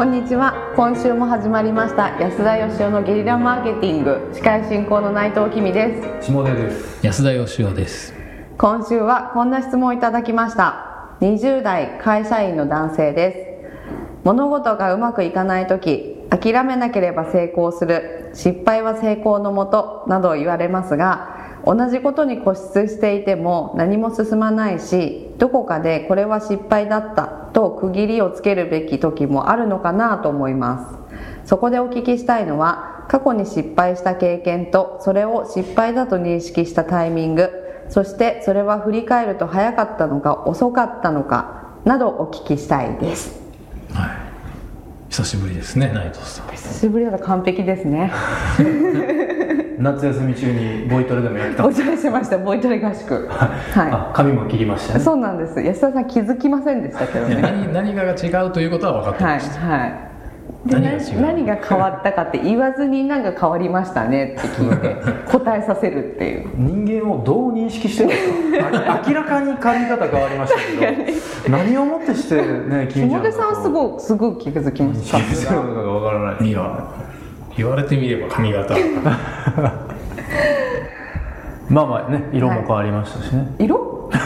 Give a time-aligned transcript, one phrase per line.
[0.00, 0.72] こんにちは。
[0.76, 2.18] 今週も始まりました。
[2.18, 4.30] 安田義生のゲリラマーケティング。
[4.32, 6.32] 司会進行の内藤君です。
[6.32, 7.06] 下出です。
[7.06, 8.14] 安田義雄です。
[8.56, 11.10] 今週はこんな質問をいただきました。
[11.20, 14.24] 20代会社員の男性です。
[14.24, 18.30] 物事がうまくいかない時諦めなければ成功する。
[18.32, 30.88] 失敗は成功のもとなど言われますが同じことに固執していても何も進まないしどこかでこれは失敗だったと区切りをつけるべき時もあるのかなと思いま
[31.44, 31.48] す。
[31.48, 37.50] そこでお聞きしたいのは過去に失敗した経験とそれを失敗だと認識したタイミング
[37.88, 43.40] そしてそれは振り返ると早かったのか遅かったのかなどお聞きしたいです。
[43.92, 44.10] はい。
[45.08, 46.48] 久しぶりですね内藤さん。
[46.48, 48.12] 久しぶりだと完璧ですね
[49.80, 52.36] 夏休み中にボイトレでもやってたお邪魔しました。
[52.38, 53.26] ボイトレ合宿。
[53.28, 55.00] はあ髪も切りましたね。
[55.00, 55.60] いそうなんです。
[55.60, 57.40] 安田さん気づきませんでしたけどね。
[57.72, 59.92] 何何が違うということは分かってはいました、はい
[60.66, 61.20] で何が違う？
[61.22, 64.96] な何が変わったかって言わずに何か変わりましたねって聞いて
[65.32, 66.48] 答えさせるっていう。
[66.56, 68.92] 人間をどう認識してるんですか。
[68.92, 75.16] あ明らかに髪型変わりましたけど何をもってしてね君下出さんはすいごいすぐ気づきました。
[75.18, 76.48] 気づくのかがわからない。
[76.48, 76.60] いや
[77.60, 78.74] 言われてみれば髪型。
[81.68, 84.10] まあまあね色も変わりましたしね、色？
[84.10, 84.18] 色。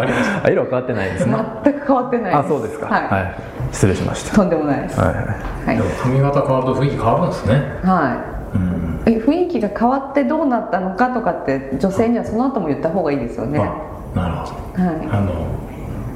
[0.00, 0.44] ありました。
[0.44, 1.36] あ色は変わってないですね。
[1.64, 2.86] 全く変わってないあそうですか。
[2.86, 3.34] はい、はい、
[3.70, 4.36] 失礼しました。
[4.36, 4.98] とんでもないです。
[4.98, 5.26] はいはい。
[5.66, 5.76] はい。
[5.76, 7.54] でも髪型変わると雰囲気変わるんですね。
[7.84, 8.16] は
[8.54, 8.56] い。
[8.56, 9.02] うん。
[9.06, 13.66] え雰囲気が変わってどうなったのかとかって女性にはその後も言った方がいいですよね、は
[14.14, 14.82] あなるほど。
[14.82, 15.46] い、あの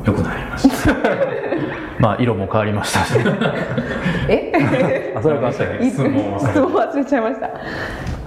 [0.04, 0.92] 良くなりました
[1.98, 3.04] まあ色も変わりました。
[3.04, 3.14] し
[4.28, 5.14] え？
[5.16, 5.86] あそれは変わったね。
[5.86, 7.50] い質問質問忘れちゃいました。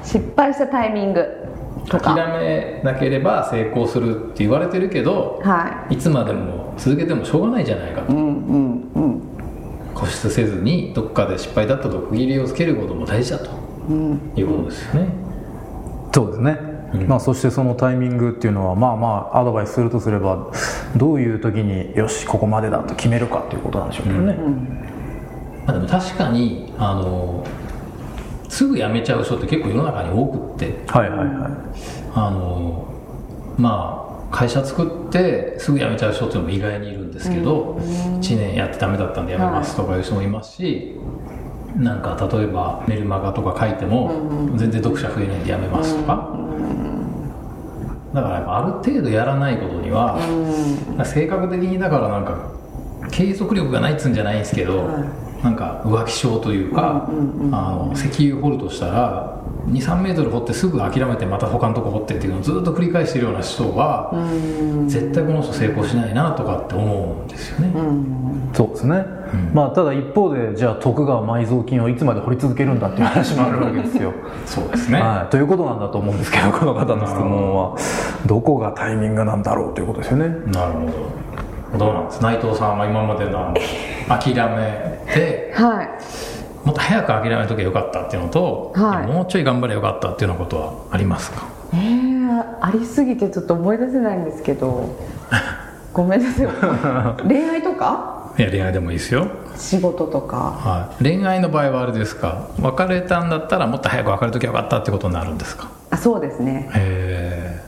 [0.03, 1.25] 失敗したタイミング
[1.87, 2.15] とか。
[2.15, 5.97] 諦めなければ成功するって言われてるけどはい。
[5.97, 8.11] つまでも続けてもしょうがないじゃないかと。
[8.11, 9.21] いうんうんうん。
[9.93, 13.49] 固執せずにどっかで失敗だったと区切りをつけることも大事だと
[13.89, 15.09] うんいうことですよね、
[16.13, 16.57] そうですね、
[16.93, 17.07] うん。
[17.07, 20.51] まあ、そしてそのタイミングっていうのはまあまあアドバイスするとすれば
[20.95, 24.35] どういう時によしここまでだと決めるかっていうことなんでしょうけどね、
[25.65, 27.45] まあ、でも確かにあの
[28.49, 30.83] すぐ辞めちゃう人って結構世の中に多くって。
[30.87, 31.29] はいはいはい。
[32.15, 32.87] あの
[33.57, 40.95] まあ会社作ってすぐ辞めちゃう人っていうのも意外にいるんですけど、1年やってダメだったんで辞めますとかいう人もいますし、
[41.75, 46.31] なんか例えばメルマガとか書いても全然読者増えないんで辞めますとか、
[48.13, 50.17] だからやっぱある程度やらないことには、
[51.05, 52.51] 性格的にだからなんか
[53.11, 54.89] 継続力がないっつうんじゃないんですけど、
[55.43, 64.11] なんか浮気症というか、あの石油掘るとしたら23メートル掘ってすぐ諦めてまた他のとこ掘ってっていうのをずっと繰り返してるような人は、
[64.87, 67.73] 絶対この人成功しないなとかって思うんですよね、
[68.53, 69.05] そうですね、
[69.53, 74.13] まあただ一方でじゃあ徳川埋蔵金をいつまで掘り続けるんだっていう話もあるわけですよ。
[74.45, 77.75] そうですね、はい、ということなんだと思うんですけどこの方の質問は。
[78.25, 80.27] どこがタイミングなんだろうということですよね。
[80.47, 80.85] なるほ
[81.71, 81.77] ど。
[81.77, 82.21] どうなんです？
[82.21, 83.53] 内藤さんは今までの
[84.07, 86.67] 諦めてはい。
[86.67, 89.07] もっと早く諦めとけばよかったっていうのと、はい。
[89.07, 91.47] もうちょい頑張ればよかったっていうようなことはありますか？
[91.73, 94.89] えー、ありすぎてちょっと思い出せないんですけど。
[95.93, 96.47] ごめんなさい。
[97.27, 98.17] 恋愛とか？
[98.37, 99.27] いや恋愛でもいいですよ、
[99.57, 100.37] 仕事とか。
[100.37, 102.47] はい、恋愛の場合はあれですか？
[102.61, 105.67] 別れたんだったらもっと早く別れときゃよかったってことになるんですか？
[105.89, 106.69] あそうですね。
[106.75, 107.59] へ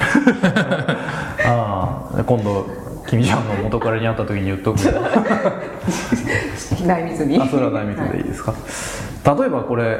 [1.46, 2.66] ああ今度
[3.10, 4.78] 君ちゃんの元彼に会った時に言っとく
[6.86, 8.54] 内密にあそれはないみたいでいいですか、
[9.36, 9.98] 例えばこれ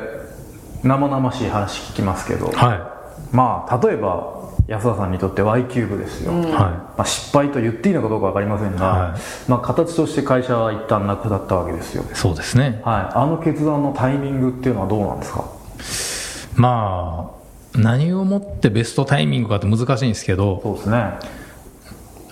[0.84, 2.86] 生々しい話聞きますけど、えは
[3.32, 4.38] まあ例えば
[4.68, 6.60] 安田さんにとって Y キューブですよ、い、は
[6.96, 9.16] まあ、失敗と言っていいのかどうか分かりませんが、は
[9.48, 12.80] まあ、形として会社は一旦なくなったわけですよ、い、そうですね。
[12.84, 15.44] はい、あの決断のタイミングっていうのはどうなんですか？
[16.54, 17.32] ま
[17.74, 21.18] あ何をもってベストタイミングかって難しいんですけどそうですね。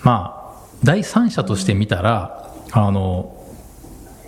[0.03, 0.38] まあ
[0.83, 3.35] 第三者として見たらあの、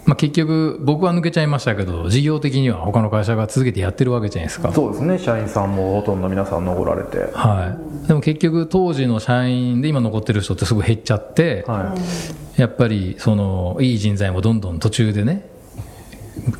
[0.05, 4.71] まあ、結局僕は抜けちゃいましたけど事業的には他の会社が続けてやってるわけじゃないですか。
[4.73, 5.17] そうですね。
[5.17, 7.31] 社員さんもほとんど皆さん残られて。
[7.33, 11.95] はい、でも結局当時の社員で今残ってる人ってすぐ減っちゃって、は
[12.57, 12.61] い。
[12.61, 15.49] やっぱりそのいい人材もどんどん途中でね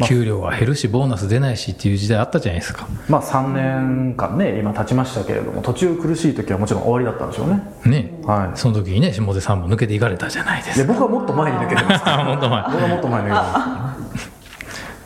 [0.07, 2.88] 給料は減るしボーナス出ないしっていう時代あったじゃないですか。
[3.10, 7.62] まあ3年間ね今経ちましたけれども途中苦しい時はもちろん終わりだったんでしょうね。
[7.86, 8.57] ね、はい。
[8.57, 10.88] その時にね下出さんも抜けていかれたじゃないですか。
[10.88, 12.63] で僕はもっと前に抜けてます本当 前。
[12.63, 14.31] 僕はもっと前に抜けてます。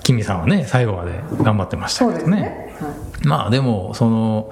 [0.03, 1.11] 君さんはね最後まで
[1.41, 2.75] 頑張ってましたそうですけどねね。
[2.79, 2.87] は
[3.23, 3.27] い。
[3.27, 4.51] まあでもその、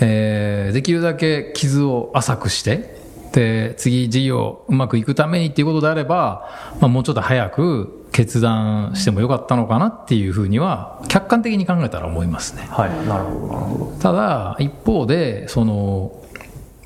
[0.00, 2.96] えーできるだけ傷を浅くして
[3.32, 6.48] で次事業うまくいくためにっていうことであれば、
[6.80, 12.66] まあ、もうちょっと早く決断してもよかったのかなっていうふうには客観的に考えたら思いますね。
[12.70, 13.08] はい。
[13.08, 13.98] なるほどなるほど。
[14.00, 16.12] ただ一方でその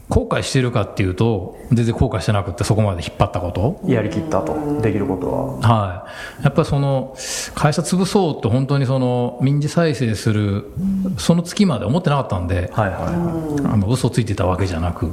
[0.08, 3.81] 後悔してるかっていうと全然後悔してなくってそこまで引っ張ったこと。
[3.87, 4.81] やりきったと。
[4.81, 5.46] できることは。
[5.58, 6.06] は
[6.40, 7.17] い、やっぱりその
[7.56, 10.70] 会社潰そうと本当にその民事再生する
[11.19, 15.12] その月まで思ってなかったんで、はいはいはあの嘘ついてたわけじゃなく、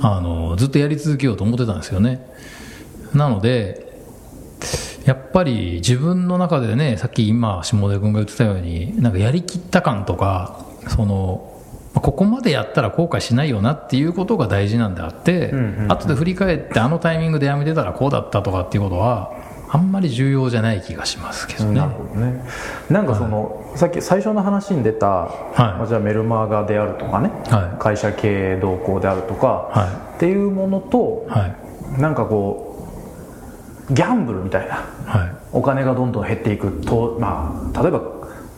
[0.00, 2.26] あのずっとやり続けようと思ってたんですよね。
[3.12, 3.85] なので
[5.04, 11.52] やっぱり自分の中でねさっき今下出君が言ってたようになんかやりきった感とかその
[12.00, 15.92] ここまでやったら後悔しないよなっていうことが大事なんであって、んうんうん。
[15.92, 19.32] 後で振り返ってあのタイミングでやめてたらこうだったとかっていうことは
[19.68, 21.72] あんまり重要じゃない気がしますけどね。
[21.72, 22.44] いなるほどね。
[22.90, 27.82] なんかその、さっき最初の話に出た、まあじゃあメルマガであるとかね、はい。
[27.82, 32.00] 会社経営動向であるとか、はっていうものと、はい。
[32.00, 32.75] なんかこう
[33.90, 35.36] ギャンブルみたいなはい。
[35.52, 38.02] お金がどんどん減っていくと、まあ、例えば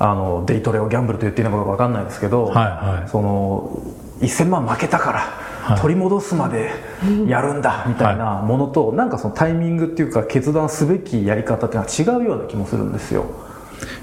[0.00, 3.08] あのデイトレをギャンブルと言っていいのか分かんないですけど、はいはい。
[3.08, 3.82] その
[4.20, 5.80] 1000万負けたから、はい。
[5.80, 6.70] 取り戻すまで
[7.26, 13.26] やるんだみたいなものと、なんかそのタイミングっていうか決断すべきやり方っていうのは違うような気もするんですよ。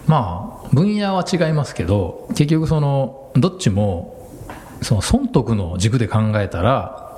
[0.08, 4.30] まあ分野は違いますけど結局そのどっちも
[4.82, 7.18] その損得の軸で考えたら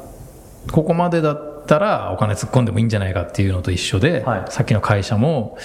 [0.71, 1.37] ここまでだ
[1.67, 4.45] ったらお金突っ込んでもいいんじゃないかっていうのと一緒で、はい。
[4.49, 5.57] さっきの会社も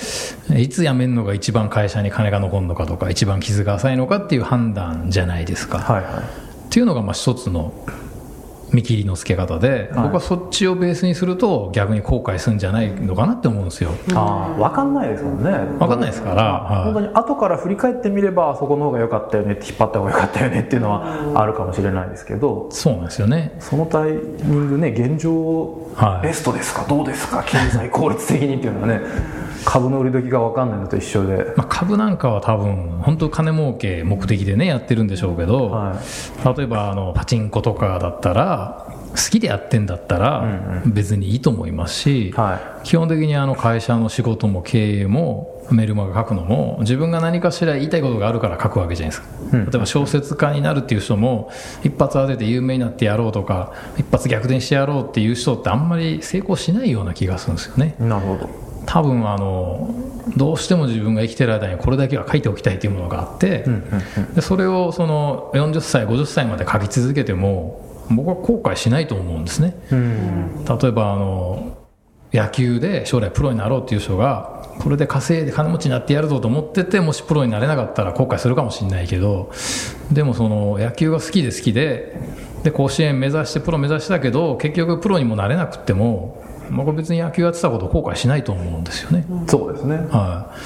[0.55, 6.15] いつ辞めるのが一番会社に金が残るのかとか一番傷が浅いのかっていう判断じゃないですか、はいはい。
[6.15, 7.73] っていうのがまあ一つの
[8.73, 10.03] 見切りのつけ方で、はい。
[10.05, 13.91] 僕はそっちをベースにすると逆に後悔するんじゃないのかなって思うんですよ。
[14.15, 15.51] ああ分かんないですもんね。
[15.79, 16.85] 分かんないですから、はい。
[16.85, 23.55] 本当に後から振り返ってみればそこの方が良かったよねって引っ張った方が良かったよねっていうのはあるかもしれないですけどそうなんですよね。
[23.61, 25.33] そのタイミングね現状
[25.95, 26.27] はい。
[26.27, 26.85] ベストですか？
[26.89, 27.43] どうですか？
[27.47, 29.01] 経済効率的にっていうのはね
[29.65, 35.95] 株の売り時が分かんないのと一緒で、まあ、株なんかは多分本当金儲け目的でねやってるんでしょうけど、は
[36.57, 38.62] 例えばあのパチンコとかだったら
[39.13, 49.65] 好きでやってんだったら別にいいと思いますし、は基本的にあの会社の仕事も経営もメルマガ書くのも自分が何かしら言いたいことがあるから書くわけじゃないですか、うん。
[49.67, 51.51] 例えば小説家になるっていう人も
[51.83, 57.95] 一発当てて有名になってやろうとか一発逆転してやろうっていう人ってあんまり成功しないような気がするんですよね。
[57.99, 58.49] なるほど。
[58.85, 59.95] 多分あの
[60.37, 63.65] どうしても自分が生きてる間にこれだけは書いておきたいというものがあって、
[64.35, 69.77] でそれをその40歳50歳まで書き続けても僕は後悔しないと思うんですね。
[69.91, 70.65] うん。
[70.65, 71.79] 例えばあの
[72.33, 79.53] 野球で将来プロになろうっていう人がこれで稼いで金持ちになってやるぞと思っててもしプロになれなかったら後悔するかもしれないけど
[80.11, 82.19] でもその野球が好きで好きで
[82.63, 89.97] で甲子園目指してプロ目指してたけど結局プロにもなれなくっても僕は別に野球やってたことを後悔しないと思うんですよね、そうですね。
[90.11, 90.59] はい、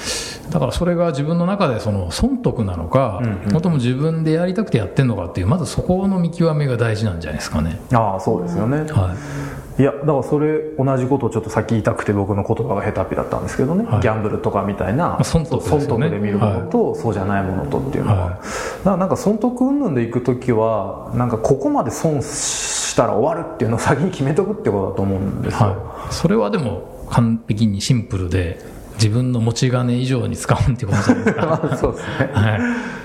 [0.51, 3.21] だからそれが自分の中でその損得なのか、
[3.51, 9.15] 本当も自分でやりたくてやってんのかっていうまずそこの見極めが大事なんじゃないですかね、ああそうですよね、は
[9.77, 9.83] い。
[9.83, 14.01] やだからそれ同じことをちょっとさっき言いたくて僕の言葉が下手っぴだったんですけどね、はい。
[14.01, 15.79] ギャンブルとかみたいな、あ損得でね。
[15.81, 18.33] 損得で見るものと、そうじゃないものとっていうのは、はい。
[18.33, 18.43] だか
[18.91, 28.59] らなんか損得云々でいく時はなんかここまで損したら終わるっていうのを先に決めとくってことだと思うんですよ、はい、それはでも完璧にシンプルで
[28.97, 32.59] 自分の持ち金以上に使うってことじゃないですか、 まあそうですね、はい、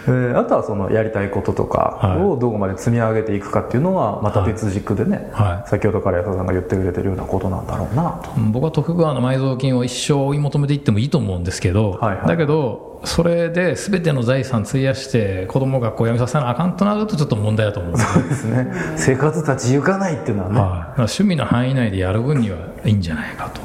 [0.06, 5.68] えーあとはそのやりたいこととかをどこまで積み上げていくかっていうのはまた別軸でね、はい。
[5.68, 8.30] 先ほどから安田さんが言ってくれてるようなことなんだろうなと。
[8.50, 12.26] 僕は徳川の埋蔵金を一生追い求めていってもいいと思うんですけど、はいはい。
[12.26, 18.22] だけどそれで全ての財産費やして子供学校辞めさせなあかんとなるとちょっと問題だと思うんですよ。
[18.22, 18.72] ですね。
[18.96, 23.60] 生活立ち行かないっていうのはね、はい、趣味の範囲内でやる分にはいいんじゃないかと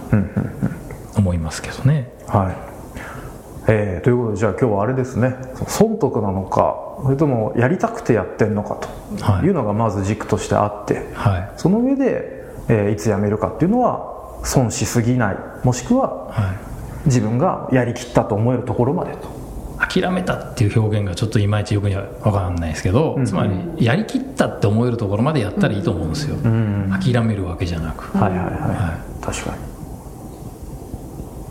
[1.18, 2.10] 思いますけどね。
[2.28, 2.56] はい、
[3.68, 5.36] えーということでじゃあ今日はあれですね。
[5.68, 9.24] 損得なのかそれともやりたくてやってんのかと。
[9.24, 9.46] はい。
[9.46, 11.52] いうのがまず軸としてあって、はい。
[11.58, 15.38] その上で、えーいつ辞めるかっていうのは損しすぎない。
[15.64, 16.58] もしくははい。
[17.06, 19.38] 自分がやりきったと思えるところまでと。
[19.80, 27.00] 諦めたっていう表現がちょっといまいちよくには分からないですけど、つまりやりきったって思えるところまでやったらいいと思うんですよ、ん。
[27.00, 29.77] 諦めるわけじゃなく、はいはいはい、は確かに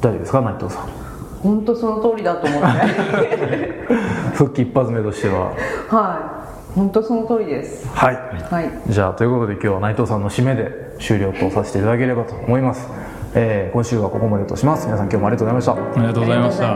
[0.00, 0.88] 大丈夫ですか内藤さん？
[1.42, 2.66] 本当その通りだと思って。
[4.34, 5.52] 復帰一発目としては。
[5.88, 6.42] は
[6.74, 6.78] い。
[6.78, 7.88] 本当その通りです。
[7.94, 8.14] はい。
[8.50, 8.70] はい。
[8.88, 12.88] じゃあということで今日は内藤さんの締めで終了とさせていただければと思います、
[13.34, 14.86] えー今週はここまでとします。
[14.86, 15.72] 皆さん今日もありがとうございました。
[15.72, 16.66] ありがとうございました。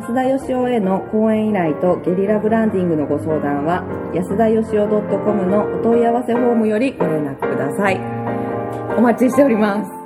[0.00, 3.84] 安田義雄への講演依頼とゲリラブランディングのご相談は
[4.14, 8.00] 安田義雄 .com のお問い合わせフォームよりご連絡ください。
[8.96, 9.99] お待ちしております